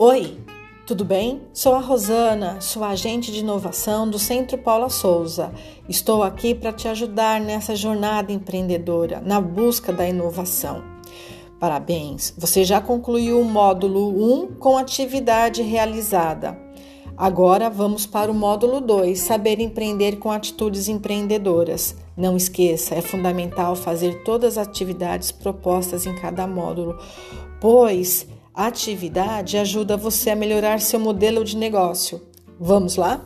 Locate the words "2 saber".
18.80-19.58